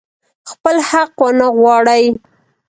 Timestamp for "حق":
0.89-1.13